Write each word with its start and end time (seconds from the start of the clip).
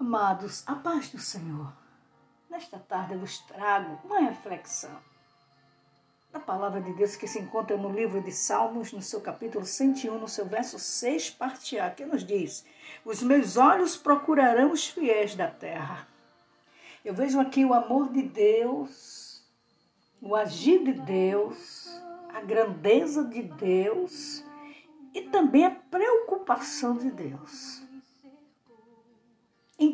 Amados, 0.00 0.64
a 0.66 0.74
paz 0.74 1.10
do 1.10 1.18
Senhor. 1.18 1.70
Nesta 2.48 2.78
tarde 2.78 3.12
eu 3.12 3.20
vos 3.20 3.38
trago 3.40 4.00
uma 4.02 4.20
reflexão 4.20 4.98
da 6.32 6.40
palavra 6.40 6.80
de 6.80 6.90
Deus 6.94 7.16
que 7.16 7.28
se 7.28 7.38
encontra 7.38 7.76
no 7.76 7.92
livro 7.92 8.22
de 8.22 8.32
Salmos, 8.32 8.94
no 8.94 9.02
seu 9.02 9.20
capítulo 9.20 9.66
101, 9.66 10.18
no 10.18 10.26
seu 10.26 10.46
verso 10.46 10.78
6, 10.78 11.32
parte 11.32 11.78
A, 11.78 11.90
que 11.90 12.06
nos 12.06 12.24
diz: 12.24 12.64
Os 13.04 13.22
meus 13.22 13.58
olhos 13.58 13.94
procurarão 13.94 14.72
os 14.72 14.88
fiéis 14.88 15.34
da 15.34 15.48
terra. 15.48 16.08
Eu 17.04 17.12
vejo 17.12 17.38
aqui 17.38 17.62
o 17.66 17.74
amor 17.74 18.10
de 18.10 18.22
Deus, 18.22 19.44
o 20.18 20.34
agir 20.34 20.82
de 20.82 20.94
Deus, 20.94 21.90
a 22.32 22.40
grandeza 22.40 23.22
de 23.22 23.42
Deus 23.42 24.42
e 25.12 25.20
também 25.20 25.66
a 25.66 25.70
preocupação 25.70 26.96
de 26.96 27.10
Deus 27.10 27.89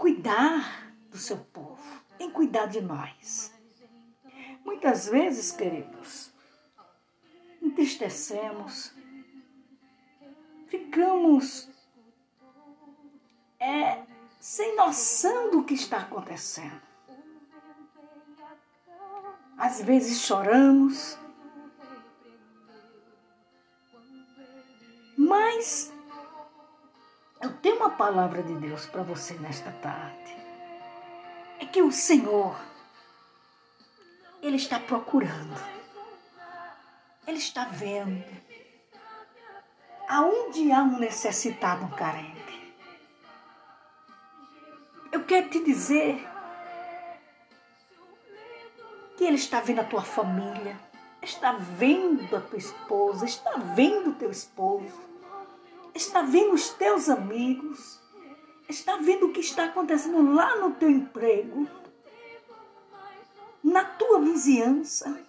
cuidar 0.00 0.94
do 1.10 1.18
seu 1.18 1.36
povo, 1.36 2.02
em 2.18 2.30
cuidar 2.30 2.64
de 2.64 2.80
nós. 2.80 3.52
Muitas 4.64 5.06
vezes, 5.06 5.52
queridos, 5.52 6.32
entristecemos, 7.60 8.94
ficamos 10.68 11.68
é, 13.58 14.02
sem 14.40 14.74
noção 14.74 15.50
do 15.50 15.64
que 15.64 15.74
está 15.74 15.98
acontecendo. 15.98 16.80
Às 19.58 19.82
vezes 19.82 20.22
choramos, 20.22 21.18
mas 25.18 25.92
eu 27.40 27.50
tenho 27.54 27.76
uma 27.76 27.90
palavra 27.90 28.42
de 28.42 28.54
Deus 28.56 28.84
para 28.86 29.02
você 29.02 29.34
nesta 29.34 29.72
tarde. 29.72 30.36
É 31.58 31.64
que 31.64 31.80
o 31.80 31.90
Senhor, 31.90 32.54
Ele 34.42 34.56
está 34.56 34.78
procurando, 34.78 35.58
Ele 37.26 37.38
está 37.38 37.64
vendo. 37.64 38.24
Aonde 40.06 40.70
há 40.70 40.82
um 40.82 40.98
necessitado, 40.98 41.84
um 41.84 41.90
carente. 41.90 42.74
Eu 45.12 45.24
quero 45.24 45.48
te 45.48 45.64
dizer 45.64 46.28
que 49.16 49.24
Ele 49.24 49.36
está 49.36 49.60
vendo 49.60 49.80
a 49.80 49.84
tua 49.84 50.02
família, 50.02 50.78
está 51.22 51.52
vendo 51.52 52.36
a 52.36 52.40
tua 52.40 52.58
esposa, 52.58 53.24
está 53.24 53.56
vendo 53.74 54.10
o 54.10 54.14
teu 54.14 54.30
esposo 54.30 55.09
está 55.94 56.22
vendo 56.22 56.54
os 56.54 56.70
teus 56.70 57.08
amigos, 57.08 58.00
está 58.68 58.96
vendo 58.96 59.26
o 59.26 59.32
que 59.32 59.40
está 59.40 59.64
acontecendo 59.64 60.34
lá 60.34 60.56
no 60.56 60.72
teu 60.72 60.90
emprego, 60.90 61.68
na 63.62 63.84
tua 63.84 64.20
vizinhança. 64.20 65.20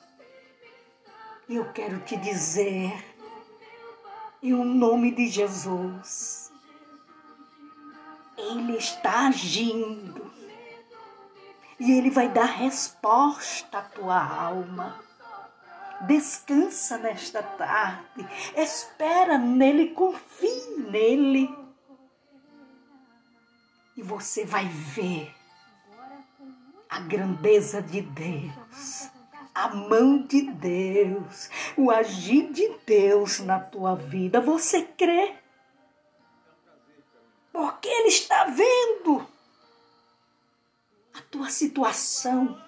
E 1.48 1.56
eu 1.56 1.72
quero 1.74 2.00
te 2.02 2.16
dizer, 2.16 2.94
em 4.42 4.54
o 4.54 4.64
nome 4.64 5.12
de 5.12 5.28
Jesus, 5.28 6.52
Ele 8.38 8.78
está 8.78 9.28
agindo 9.28 10.32
e 11.80 11.92
Ele 11.92 12.10
vai 12.10 12.30
dar 12.30 12.46
resposta 12.46 13.80
à 13.80 13.82
tua 13.82 14.24
alma. 14.24 15.00
Descansa 16.02 16.98
nesta 16.98 17.44
tarde. 17.44 18.28
Espera 18.56 19.38
nele, 19.38 19.90
confie 19.90 20.41
nele. 20.92 21.50
E 23.96 24.02
você 24.04 24.46
vai 24.46 24.68
ver 24.68 25.34
a 26.90 27.00
grandeza 27.00 27.82
de 27.82 28.02
Deus, 28.02 29.10
a 29.56 29.70
mão 29.70 30.24
de 30.24 30.42
Deus, 30.52 31.50
o 31.78 31.90
agir 31.90 32.52
de 32.52 32.68
Deus 32.86 33.40
na 33.40 33.60
tua 33.60 33.96
vida. 33.96 34.42
Você 34.42 34.84
crê? 34.84 35.36
Porque 37.52 37.88
Ele 37.88 38.10
está 38.10 38.46
vendo 38.46 39.28
a 41.14 41.22
tua 41.30 41.50
situação 41.50 42.62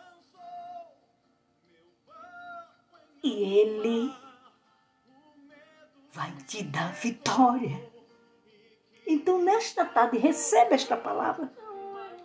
e 3.22 3.60
Ele 3.60 4.14
vai 6.12 6.32
te 6.44 6.64
dar 6.64 6.94
vitória. 6.94 7.93
Nesta 9.64 9.86
tarde, 9.86 10.18
receba 10.18 10.76
esta 10.76 10.98
palavra. 10.98 11.50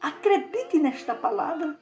Acredite 0.03 0.76
nesta 0.76 1.15
palavra. 1.15 1.78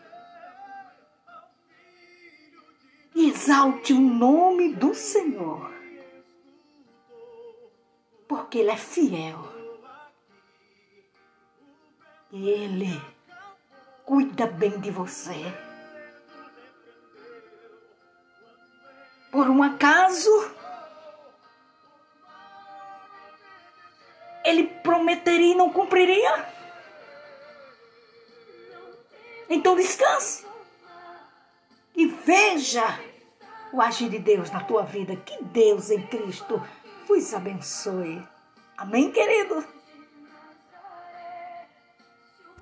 Exalte 3.14 3.94
o 3.94 3.98
nome 3.98 4.74
do 4.74 4.94
Senhor. 4.94 5.72
Porque 8.28 8.58
Ele 8.58 8.70
é 8.70 8.76
fiel. 8.76 9.38
E 12.30 12.50
Ele 12.50 13.00
cuida 14.04 14.46
bem 14.46 14.78
de 14.78 14.90
você. 14.90 15.40
por 19.36 19.50
um 19.50 19.62
acaso, 19.62 20.30
prometeria 24.96 25.52
e 25.52 25.54
não 25.54 25.70
cumpriria? 25.70 26.48
Então 29.48 29.76
descanse 29.76 30.46
e 31.94 32.06
veja 32.06 32.98
o 33.72 33.80
agir 33.80 34.08
de 34.08 34.18
Deus 34.18 34.50
na 34.50 34.60
tua 34.60 34.82
vida. 34.82 35.14
Que 35.16 35.44
Deus 35.44 35.90
em 35.90 36.02
Cristo 36.06 36.60
vos 37.06 37.34
abençoe. 37.34 38.26
Amém, 38.76 39.12
querido? 39.12 39.64